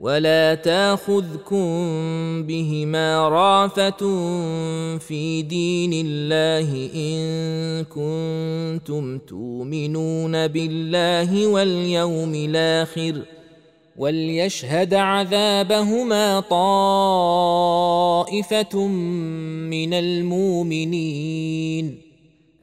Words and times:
ولا 0.00 0.54
تاخذكم 0.54 1.66
بهما 2.42 3.28
رافه 3.28 3.98
في 4.98 5.42
دين 5.42 6.06
الله 6.06 6.90
ان 6.94 7.84
كنتم 7.84 9.18
تؤمنون 9.18 10.46
بالله 10.46 11.46
واليوم 11.46 12.34
الآخر 12.34 13.22
وليشهد 13.96 14.94
عذابهما 14.94 16.40
طائفه 16.40 18.36
من 18.86 19.94
المؤمنين 19.94 21.26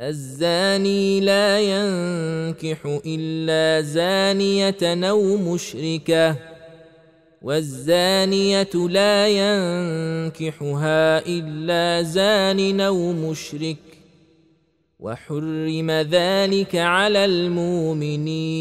الزاني 0.01 1.19
لا 1.19 1.59
ينكح 1.59 2.99
الا 3.05 3.81
زانيه 3.81 5.09
أو 5.09 5.37
مشركه 5.37 6.52
والزانية 7.43 8.69
لا 8.73 9.27
ينكحها 9.27 11.25
إلا 11.25 12.03
زان 12.03 12.81
أو 12.81 13.13
مشرك 13.13 13.77
وحرم 14.99 15.91
ذلك 15.91 16.75
على 16.75 17.25
المؤمنين 17.25 18.53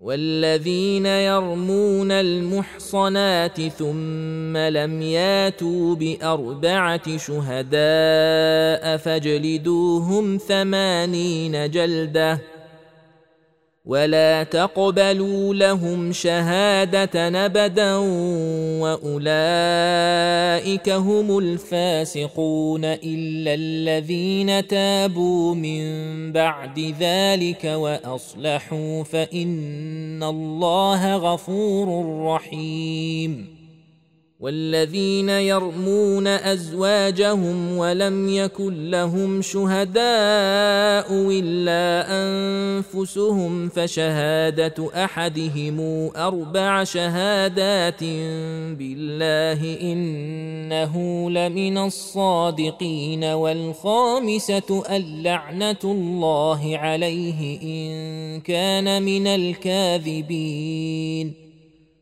والذين 0.00 1.06
يرمون 1.06 2.12
المحصنات 2.12 3.60
ثم 3.60 4.56
لم 4.56 5.02
ياتوا 5.02 5.94
بأربعة 5.94 7.16
شهداء 7.16 8.96
فاجلدوهم 8.96 10.36
ثمانين 10.36 11.70
جلدة 11.70 12.55
ولا 13.86 14.42
تقبلوا 14.42 15.54
لهم 15.54 16.12
شهاده 16.12 17.46
ابدا 17.46 17.96
واولئك 18.82 20.88
هم 20.88 21.38
الفاسقون 21.38 22.84
الا 22.84 23.54
الذين 23.54 24.66
تابوا 24.66 25.54
من 25.54 25.82
بعد 26.32 26.94
ذلك 27.00 27.64
واصلحوا 27.64 29.02
فان 29.02 30.22
الله 30.22 31.16
غفور 31.16 32.16
رحيم 32.26 33.55
والذين 34.40 35.28
يرمون 35.28 36.26
أزواجهم 36.26 37.76
ولم 37.76 38.28
يكن 38.28 38.90
لهم 38.90 39.42
شهداء 39.42 41.06
إلا 41.10 42.06
أنفسهم 42.22 43.68
فشهادة 43.68 45.04
أحدهم 45.04 46.10
أربع 46.16 46.84
شهادات 46.84 48.04
بالله 48.78 49.80
إنه 49.82 51.30
لمن 51.30 51.78
الصادقين 51.78 53.24
والخامسة 53.24 54.82
اللعنة 54.90 55.80
الله 55.84 56.78
عليه 56.78 57.62
إن 57.62 58.40
كان 58.40 59.02
من 59.02 59.26
الكاذبين 59.26 60.66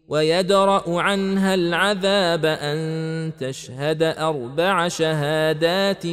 ويدرأ 0.08 1.00
عنها 1.00 1.54
العذاب 1.54 2.44
أن 2.44 3.32
تشهد 3.40 4.02
أربع 4.02 4.88
شهادات 4.88 6.06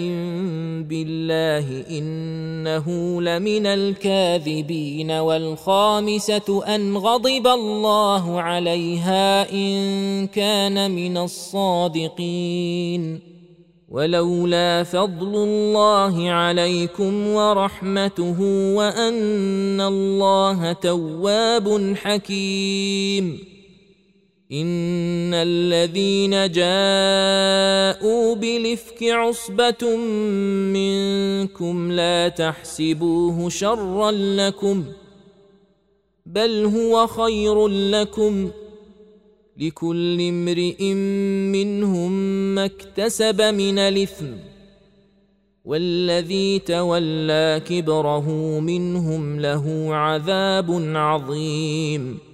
بالله 0.88 1.84
إنه 1.90 2.88
لمن 3.22 3.66
الكاذبين 3.66 5.12
والخامسة 5.12 6.75
أن 6.75 6.97
غضب 6.97 7.47
الله 7.47 8.41
عليها 8.41 9.52
إن 9.52 10.28
كان 10.28 10.91
من 10.91 11.18
الصادقين. 11.18 12.52
ولولا 13.90 14.84
فضل 14.84 15.35
الله 15.35 16.29
عليكم 16.29 17.28
ورحمته 17.28 18.41
وأن 18.75 19.81
الله 19.81 20.73
تواب 20.73 21.96
حكيم. 21.96 23.50
إن 24.51 25.34
الذين 25.34 26.31
جاءوا 26.51 28.35
بالافك 28.35 29.03
عصبة 29.03 29.95
منكم 30.75 31.91
لا 31.91 32.28
تحسبوه 32.29 33.50
شرا 33.50 34.11
لكم 34.11 34.85
بل 36.25 36.66
هو 36.66 37.07
خير 37.07 37.67
لكم. 37.67 38.51
لكل 39.57 40.22
امرئ 40.22 40.94
منهم 41.53 42.11
ما 42.56 42.66
اكتسب 42.66 43.41
من 43.41 43.79
الإثم 43.79 44.25
والذي 45.66 46.59
تولى 46.59 47.61
كبره 47.66 48.29
منهم 48.59 49.40
له 49.40 49.88
عذاب 49.95 50.72
عظيم. 50.95 52.31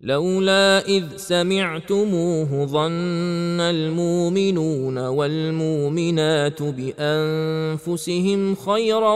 لولا 0.00 0.88
إذ 0.88 1.16
سمعتموه 1.16 2.66
ظن 2.66 3.60
المؤمنون 3.60 4.98
والمؤمنات 4.98 6.62
بأنفسهم 6.62 8.54
خيرا 8.54 9.14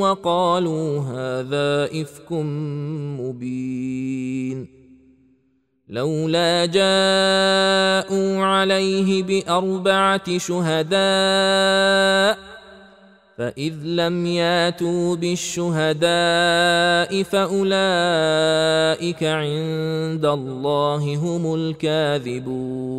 وقالوا 0.00 1.00
هذا 1.00 2.00
إفك 2.02 2.32
مبين. 3.20 4.68
لولا 5.88 6.66
جاءوا 6.66 8.44
عليه 8.44 9.22
بأربعة 9.22 10.38
شهداء 10.38 10.98
فإذ 13.38 13.74
لم 13.84 14.26
ياتوا 14.26 15.16
بالشهداء 15.16 16.02
فأولئك 17.22 17.64
عند 19.24 20.24
الله 20.24 21.16
هم 21.16 21.54
الكاذبون. 21.54 22.98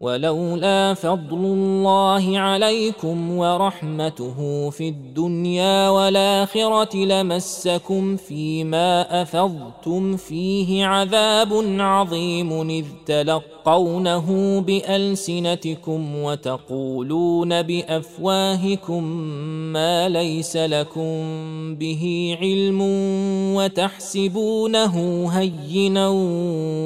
ولولا 0.00 0.94
فضل 0.94 1.36
الله 1.36 2.38
عليكم 2.38 3.38
ورحمته 3.38 4.70
في 4.70 4.88
الدنيا 4.88 5.88
والآخرة 5.88 6.96
لمسكم 6.96 8.16
فيما 8.16 9.22
أفضتم 9.22 10.16
فيه 10.16 10.86
عذاب 10.86 11.52
عظيم 11.78 12.70
إذ 12.70 12.84
تلقونه 13.06 14.60
بألسنتكم 14.60 16.16
وتقولون 16.16 17.62
بأفواهكم 17.62 19.04
ما 19.72 20.08
ليس 20.08 20.56
لكم 20.56 21.14
به 21.74 22.36
علم 22.40 22.80
وتحسبونه 23.56 25.26
هينا 25.32 26.08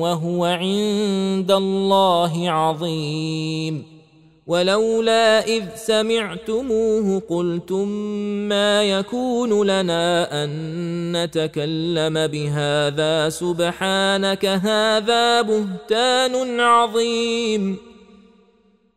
وهو 0.02 0.44
عند 0.44 1.50
الله 1.50 2.50
عظيم. 2.50 2.97
الرحيم. 2.98 3.98
ولولا 4.46 5.46
إذ 5.46 5.64
سمعتموه 5.76 7.22
قلتم 7.28 7.88
ما 8.48 8.82
يكون 8.82 9.66
لنا 9.66 10.44
أن 10.44 10.50
نتكلم 11.16 12.26
بهذا 12.26 13.28
سبحانك 13.28 14.46
هذا 14.46 15.42
بهتان 15.42 16.60
عظيم. 16.60 17.76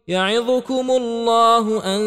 يعظكم 0.07 0.91
الله 0.91 1.95
أن 1.95 2.01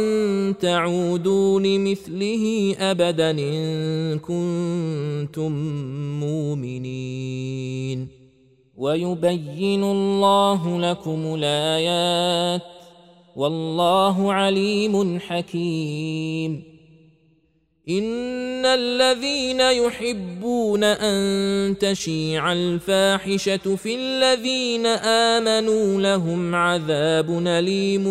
تعودوا 0.61 1.61
لمثله 1.61 2.77
ابدا 2.79 3.31
إن 3.31 4.19
كنتم 4.19 5.53
مؤمنين. 6.21 7.84
ويبين 8.77 9.85
الله 9.85 10.91
لكم 10.91 11.35
الآيات 11.39 12.63
والله 13.37 14.33
عليم 14.33 15.21
حكيم. 15.21 16.75
إن 17.89 18.67
الذين 18.67 19.61
يحبون 19.61 20.85
أن 20.85 21.79
تشيع 21.79 22.53
الفاحشة 22.53 23.77
في 23.77 23.95
الذين 23.95 24.87
آمنوا 24.87 26.01
لهم 26.01 26.55
عذاب 26.55 27.47
أليم 27.47 28.05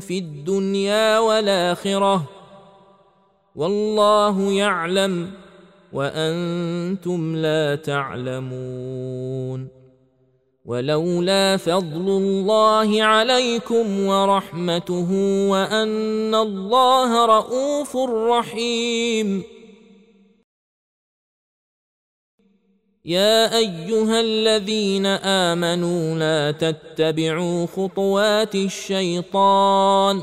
في 0.00 0.18
الدنيا 0.18 1.18
والآخرة. 1.18 2.28
والله 3.56 4.52
يعلم 4.52 5.30
وأنتم 5.92 7.36
لا 7.36 7.74
تعلمون. 7.74 9.81
ولولا 10.64 11.56
فضل 11.56 12.06
الله 12.08 13.02
عليكم 13.02 14.06
ورحمته 14.06 15.10
وأن 15.50 16.34
الله 16.34 17.26
رءوف 17.26 17.96
رحيم. 18.06 19.42
يا 23.04 23.58
أيها 23.58 24.20
الذين 24.20 25.06
آمنوا 25.06 26.18
لا 26.18 26.50
تتبعوا 26.50 27.66
خطوات 27.66 28.54
الشيطان. 28.54 30.22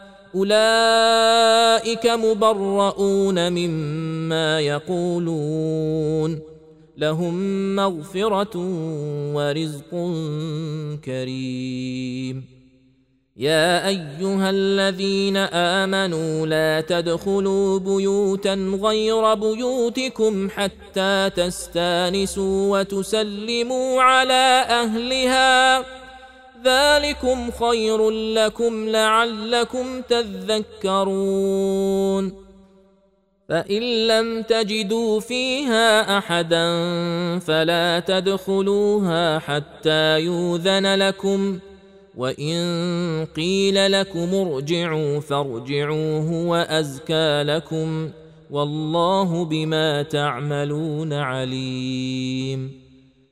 أولئك 0.35 2.07
مبرؤون 2.07 3.51
مما 3.51 4.59
يقولون. 4.59 6.39
لهم 6.97 7.75
مغفرة 7.75 8.57
ورزق 9.35 9.89
كريم. 11.05 12.61
يا 13.37 13.87
أيها 13.87 14.49
الذين 14.49 15.37
آمنوا 15.37 16.47
لا 16.47 16.81
تدخلوا 16.81 17.79
بيوتا 17.79 18.53
غير 18.83 19.33
بيوتكم 19.33 20.49
حتى 20.49 21.29
تستانسوا 21.35 22.79
وتسلموا 22.79 24.01
على 24.01 24.65
أهلها. 24.69 26.00
ذلكم 26.65 27.51
خير 27.51 28.09
لكم 28.09 28.89
لعلكم 28.89 30.01
تذكرون. 30.01 31.71
فإن 33.49 34.07
لم 34.07 34.41
تجدوا 34.41 35.19
فيها 35.19 36.17
أحدا 36.17 36.65
فلا 37.39 37.99
تدخلوها 37.99 39.39
حتى 39.39 40.19
يوذن 40.19 40.95
لكم. 40.95 41.59
وإن 42.17 43.27
قيل 43.35 43.91
لكم 43.91 44.35
ارجعوا 44.35 45.19
فارجعوا 45.19 46.19
هو 46.19 46.55
ازكى 46.55 47.43
لكم. 47.43 48.09
والله 48.51 49.45
بما 49.45 50.03
تعملون 50.03 51.13
عليم. 51.13 52.80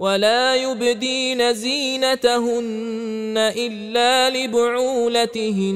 ولا 0.00 0.56
يبدين 0.56 1.54
زينتهن 1.54 3.34
إلا 3.36 4.30
لبعولتهن 4.30 5.66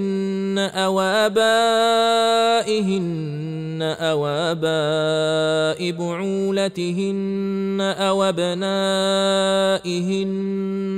أو 0.74 1.00
آبائهن. 1.00 2.54
أو 3.82 4.26
اباء 4.26 5.90
بعولتهن 5.90 7.80
أو 7.80 8.24
ابنائهن 8.24 9.54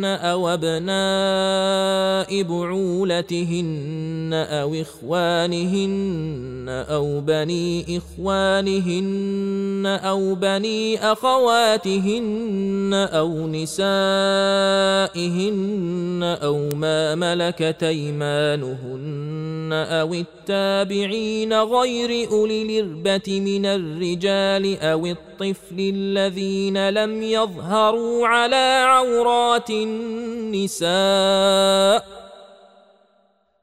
أو 0.04 0.49
ابناء 0.49 2.42
بعولتهن 2.42 4.30
أو 4.33 4.75
اخوانهن 4.75 6.06
أو 6.68 7.21
بني 7.21 7.99
اخوانهن 7.99 9.87
أو 10.04 10.35
بني 10.35 10.99
اخواتهن 11.12 12.90
أو 13.12 13.47
نسائهن 13.47 13.76
أو 16.42 16.68
ما 16.75 17.14
ملكت 17.14 17.83
ايمانهن 17.83 19.73
أو 19.73 20.14
التابعين 20.14 21.52
غير 21.52 22.30
اولي 22.30 22.64
الإربة 22.70 23.40
من 23.40 23.66
الرجال 23.66 24.80
أو 24.80 25.06
الطفل 25.06 25.76
الذين 25.78 26.88
لم 26.88 27.23
يظهروا 27.23 28.26
على 28.26 28.85
عورات 28.87 29.70
النساء 29.70 30.87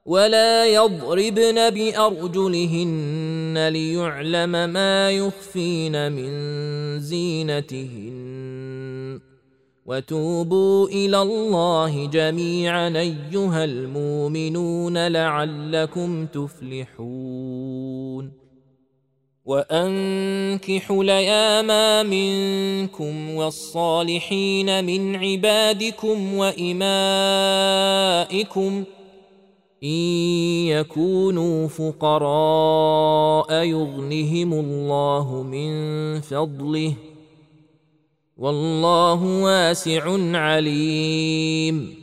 ولا 0.06 0.66
يضربن 0.66 1.70
بأرجلهن 1.70 3.68
ليعلم 3.72 4.52
ما 4.52 5.12
يخفين 5.12 6.12
من 6.12 6.30
زينتهن. 7.00 8.24
وتوبوا 9.86 10.88
إلى 10.88 11.22
الله 11.22 12.06
جميعا 12.06 12.88
أيها 12.88 13.64
المؤمنون 13.64 15.08
لعلكم 15.08 16.26
تفلحون. 16.26 17.93
وانكحوا 19.46 21.04
لياما 21.04 22.04
منكم 22.04 23.36
والصالحين 23.36 24.86
من 24.86 25.16
عبادكم 25.16 26.34
وإمائكم 26.34 26.84
إن 29.84 29.90
يكونوا 30.68 31.68
فقراء 31.68 33.54
يغنهم 33.54 34.54
الله 34.54 35.44
من 35.44 35.72
فضله 36.22 36.94
والله 38.38 39.24
واسع 39.44 40.38
عليم 40.38 42.03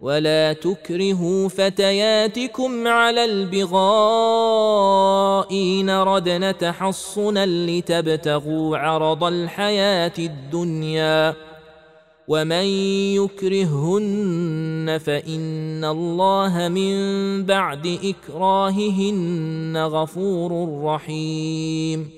ولا 0.00 0.52
تكرهوا 0.52 1.48
فتياتكم 1.48 2.88
على 2.88 3.24
البغاء 3.24 3.78
إن 5.52 5.90
ردن 5.90 6.58
تحصنا 6.58 7.46
لتبتغوا 7.46 8.78
عرض 8.78 9.24
الحياة 9.24 10.12
الدنيا 10.18 11.34
ومن 12.28 12.64
يكرههن 13.16 15.00
فان 15.04 15.84
الله 15.84 16.68
من 16.68 16.94
بعد 17.44 17.98
اكراههن 18.04 19.76
غفور 19.76 20.82
رحيم 20.84 22.17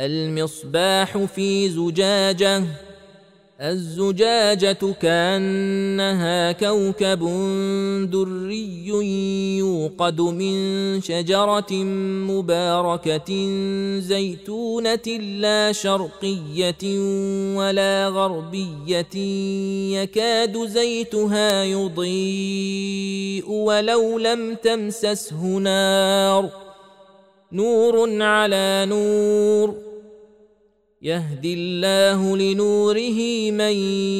المصباح 0.00 1.18
في 1.18 1.70
زجاجة 1.70 2.62
الزجاجة 3.60 4.92
كأنها 5.00 6.52
كوكب 6.52 7.20
دري 8.10 8.86
يوقد 9.58 10.20
من 10.20 10.54
شجرة 11.00 11.72
مباركة 12.30 13.30
زيتونة 13.98 15.06
لا 15.38 15.72
شرقية 15.72 16.98
ولا 17.56 18.08
غربية 18.08 19.16
يكاد 19.96 20.66
زيتها 20.66 21.64
يضيء 21.64 23.50
ولو 23.50 24.18
لم 24.18 24.54
تمسسه 24.54 25.44
نار 25.44 26.50
نور 27.52 28.22
على 28.22 28.86
نور. 28.88 29.89
يهدي 31.02 31.54
الله 31.54 32.36
لنوره 32.36 33.50
من 33.50 33.72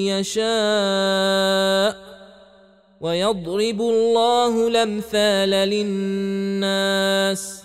يشاء 0.09 1.97
ويضرب 3.01 3.81
الله 3.81 4.69
الأمثال 4.69 5.51
للناس 5.51 7.63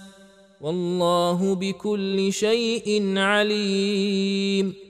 والله 0.62 1.56
بكل 1.56 2.34
شيء 2.34 3.18
عليم 3.18 4.85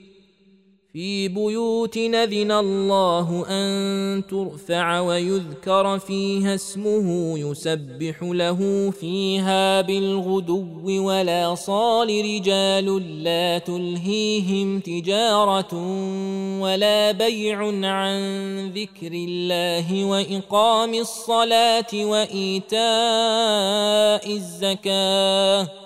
في 0.96 1.28
بيوت 1.28 1.98
نذن 1.98 2.52
الله 2.52 3.44
أن 3.48 4.22
ترفع 4.26 5.00
ويذكر 5.00 5.98
فيها 5.98 6.54
اسمه 6.54 7.38
يسبح 7.38 8.22
له 8.22 8.90
فيها 9.00 9.80
بالغدو 9.80 11.06
ولا 11.06 11.54
صال 11.54 12.08
رجال 12.08 13.22
لا 13.24 13.58
تلهيهم 13.58 14.80
تجارة 14.80 15.74
ولا 16.60 17.12
بيع 17.12 17.58
عن 17.86 18.18
ذكر 18.70 19.12
الله 19.12 20.04
وإقام 20.04 20.94
الصلاة 20.94 21.92
وإيتاء 21.94 22.76
الزكاة 24.32 25.85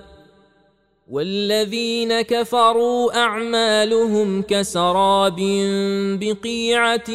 والذين 1.11 2.21
كفروا 2.21 3.17
أعمالهم 3.17 4.41
كسراب 4.41 5.35
بقيعة 6.19 7.11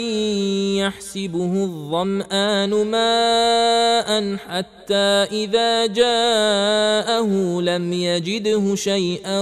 يحسبه 0.77 1.53
الظمآن 1.65 2.71
ماء 2.71 4.37
حتى 4.37 5.17
إذا 5.33 5.87
جاءه 5.87 7.61
لم 7.61 7.93
يجده 7.93 8.75
شيئا 8.75 9.41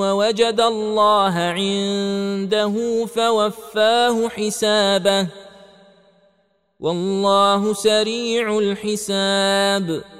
ووجد 0.00 0.60
الله 0.60 1.34
عنده 1.34 3.06
فوفاه 3.06 4.28
حسابه. 4.28 5.26
والله 6.80 7.74
سريع 7.74 8.58
الحساب. 8.58 10.19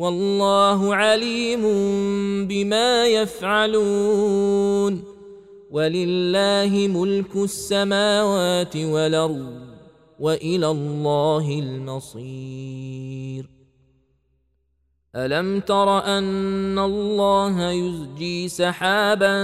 والله 0.00 0.94
عليم 0.94 1.62
بما 2.48 3.06
يفعلون. 3.06 5.04
ولله 5.70 6.88
ملك 6.88 7.36
السماوات 7.36 8.76
والأرض 8.76 9.52
وإلى 10.20 10.70
الله 10.70 11.58
المصير. 11.58 13.19
الم 15.16 15.60
تر 15.60 15.98
ان 16.18 16.78
الله 16.78 17.70
يزجي 17.70 18.48
سحابا 18.48 19.36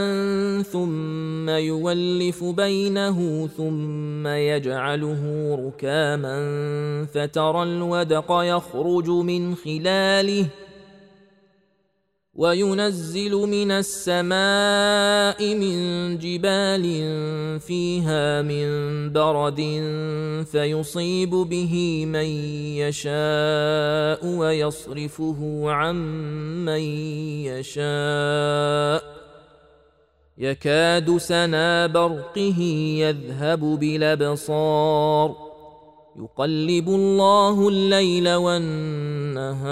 ثم 0.62 1.48
يولف 1.48 2.44
بينه 2.44 3.48
ثم 3.56 4.26
يجعله 4.26 5.54
ركاما 5.66 6.36
فترى 7.14 7.62
الودق 7.62 8.26
يخرج 8.30 9.10
من 9.10 9.54
خلاله 9.54 10.46
وينزل 12.36 13.32
من 13.32 13.70
السماء 13.70 15.54
من 15.54 16.18
جبال 16.18 16.84
فيها 17.60 18.42
من 18.42 18.68
برد 19.12 19.60
فيصيب 20.52 21.30
به 21.30 22.06
من 22.06 22.24
يشاء 22.76 24.26
ويصرفه 24.26 25.70
عن 25.70 25.96
من 26.64 26.80
يشاء. 27.48 29.16
يكاد 30.38 31.16
سنا 31.16 31.86
برقه 31.86 32.60
يذهب 32.98 33.60
بالأبصار. 33.60 35.34
يقلب 36.16 36.88
الله 36.88 37.68
الليل 37.68 38.34
والنهار. 38.34 39.66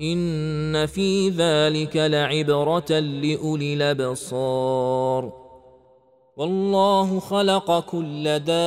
إن 0.00 0.86
في 0.86 1.28
ذلك 1.28 1.96
لعبرة 1.96 2.98
لأولي 2.98 3.74
الأبصار. 3.74 5.44
والله 6.36 7.20
خلق 7.20 7.80
كل 7.80 8.24
دابة 8.24 8.60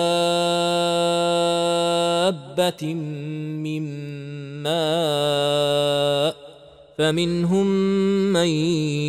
من 3.64 3.84
ماء 4.64 6.36
فمنهم 6.98 7.68
من 8.34 8.48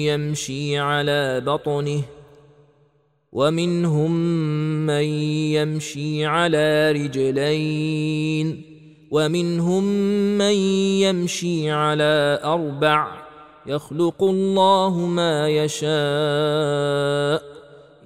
يمشي 0.09 0.79
على 0.79 1.41
بطنه 1.41 2.03
ومنهم 3.33 4.11
من 4.87 5.05
يمشي 5.55 6.27
على 6.27 6.93
رجلين. 6.93 8.68
ومنهم 9.11 9.85
من 10.39 10.55
يمشي 11.05 11.71
على 11.71 12.41
أربع 12.45 13.29
يخلق 13.67 14.23
الله 14.23 14.99
ما 14.99 15.49
يشاء 15.49 15.89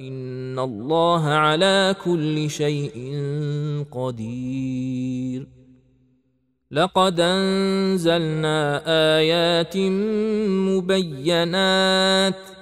إن 0.01 0.59
الله 0.59 1.29
على 1.29 1.95
كل 2.05 2.51
شيء 2.51 3.17
قدير. 3.93 5.47
لقد 6.71 7.21
أنزلنا 7.21 8.83
آيات 9.19 9.77
مبينات 10.69 12.62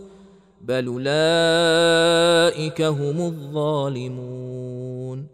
بل 0.63 0.87
اولئك 0.87 2.81
هم 2.81 3.21
الظالمون 3.21 5.27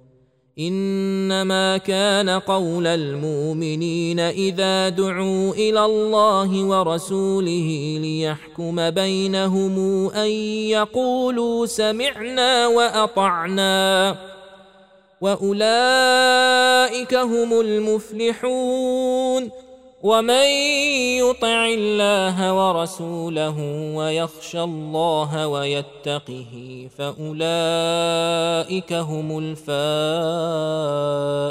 انما 0.59 1.77
كان 1.77 2.29
قول 2.29 2.87
المؤمنين 2.87 4.19
اذا 4.19 4.89
دعوا 4.89 5.53
إلى 5.53 5.85
الله 5.85 6.65
ورسوله 6.65 7.97
ليحكم 8.01 8.89
بينهم 8.89 10.09
ان 10.09 10.29
يقولوا 10.69 11.65
سمعنا 11.65 12.67
واطعنا 12.67 14.15
واولئك 15.21 17.15
هم 17.15 17.59
المفلحون 17.59 19.49
ومن 20.03 20.45
يطع 21.17 21.67
الله 21.67 22.53
ورسوله 22.53 23.59
ويخشى 23.95 24.63
الله 24.63 25.47
ويتقه 25.47 26.87
فاولئك 26.97 27.33
هم 28.93 29.55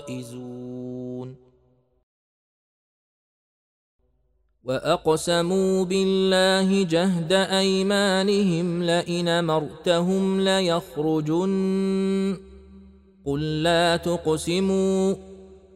الفائزون 0.07 0.47
واقسموا 4.65 5.85
بالله 5.85 6.85
جهد 6.85 7.33
ايمانهم 7.33 8.83
لئن 8.83 9.45
مرتهم 9.45 10.41
ليخرجن 10.41 12.37
قل 13.27 13.63
لا 13.63 13.97
تقسموا 13.97 15.15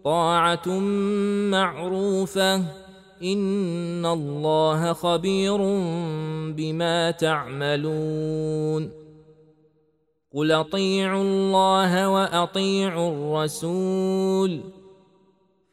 طاعة 0.05 0.69
معروفة. 1.51 2.57
إن 3.23 4.07
الله 4.07 4.93
خبير 4.93 5.57
بما 6.57 7.11
تعملون. 7.11 8.91
قل 10.35 10.53
أطيعوا 10.53 11.23
الله 11.23 12.09
وأطيعوا 12.09 13.11
الرسول. 13.11 14.61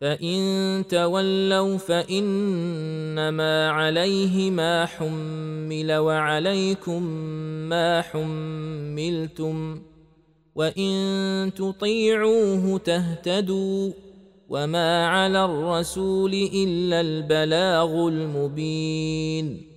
فإن 0.01 0.83
تولوا 0.89 1.77
فإنما 1.77 3.69
عليه 3.69 4.51
ما 4.51 4.85
حمل 4.85 5.93
وعليكم 5.93 7.03
ما 7.69 8.01
حملتم. 8.01 9.81
وإن 10.55 11.51
تطيعوه 11.55 12.77
تهتدوا. 12.77 14.06
وما 14.49 15.07
على 15.07 15.45
الرسول 15.45 16.33
الا 16.33 17.01
البلاغ 17.01 18.07
المبين 18.07 19.76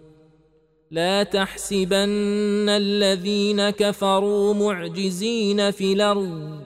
لا 0.91 1.23
تحسبن 1.23 2.69
الذين 2.69 3.69
كفروا 3.69 4.53
معجزين 4.53 5.71
في 5.71 5.93
الأرض 5.93 6.59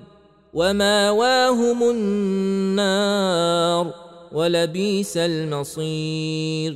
وماواهم 0.53 1.89
النار 1.89 3.93
ولبيس 4.31 5.17
المصير 5.17 6.75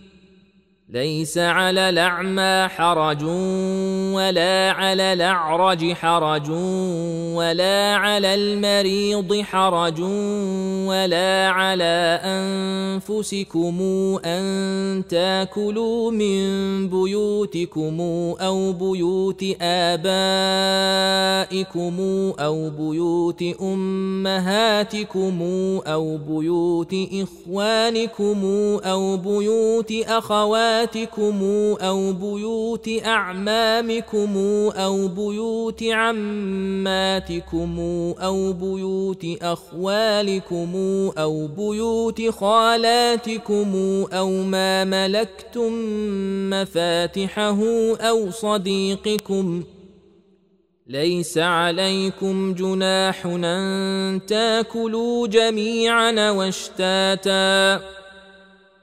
ليس 0.93 1.37
على 1.37 1.89
الأعمى 1.89 2.67
حرج 2.67 3.23
ولا 4.13 4.71
على 4.71 5.13
الأعرج 5.13 5.93
حرج 5.93 6.49
ولا 7.35 7.95
على 7.95 8.35
المريض 8.35 9.41
حرج 9.41 10.01
ولا 10.87 11.49
على 11.49 12.19
أنفسكم 12.23 13.79
أن 14.25 15.03
تاكلوا 15.09 16.11
من 16.11 16.43
بيوتكم 16.89 18.01
أو 18.41 18.73
بيوت 18.73 19.43
آبائكم 19.61 20.11
أو 22.39 22.69
بيوت 22.69 23.43
أمهاتكم 23.61 25.41
أو 25.87 26.17
بيوت 26.17 26.95
إخوانكم 27.13 28.45
أو 28.85 29.17
بيوت 29.17 29.91
أخواتكم 30.07 30.80
أخواتكم 30.81 31.43
أو 31.81 32.13
بيوت 32.13 32.89
أعمامكم 33.05 34.37
أو 34.75 35.07
بيوت 35.07 35.83
عماتكم 35.83 37.79
أو 38.19 38.53
بيوت 38.53 39.25
أخوالكم 39.41 40.75
أو 41.17 41.47
بيوت 41.47 42.29
خالاتكم 42.29 43.75
أو 44.13 44.29
ما 44.29 44.83
ملكتم 44.83 45.73
مفاتحه 46.49 47.59
أو 47.95 48.31
صديقكم 48.31 49.63
ليس 50.87 51.37
عليكم 51.37 52.53
جناح 52.53 53.25
أن 53.25 54.21
تأكلوا 54.27 55.27
جميعا 55.27 56.31
واشتاتا 56.31 58.00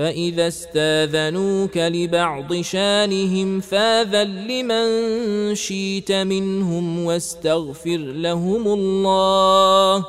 فإذا 0.00 0.48
استاذنوك 0.48 1.76
لبعض 1.76 2.54
شانهم 2.54 3.60
فاذن 3.60 4.46
لمن 4.48 5.54
شيت 5.54 6.12
منهم 6.12 7.04
واستغفر 7.04 7.96
لهم 7.96 8.68
الله. 8.68 10.06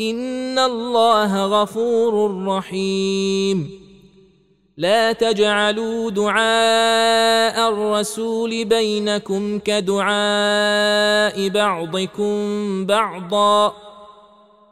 إن 0.00 0.58
الله 0.58 1.62
غفور 1.62 2.44
رحيم. 2.46 3.70
لا 4.76 5.12
تجعلوا 5.12 6.10
دعاء 6.10 7.72
الرسول 7.72 8.64
بينكم 8.64 9.58
كدعاء 9.58 11.48
بعضكم 11.48 12.86
بعضا. 12.86 13.89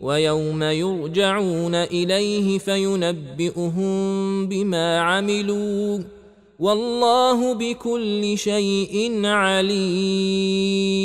ويوم 0.00 0.62
يرجعون 0.62 1.74
إليه 1.74 2.58
فينبئهم 2.58 4.46
بما 4.46 4.98
عملوا 4.98 5.98
والله 6.58 7.54
بكل 7.54 8.38
شيء 8.38 9.24
عليم 9.26 11.00